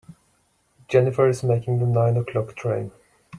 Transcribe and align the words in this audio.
Jennifer 0.87 1.27
is 1.27 1.43
making 1.43 1.77
the 1.77 1.85
nine 1.85 2.17
o'clock 2.17 2.55
train. 2.55 2.89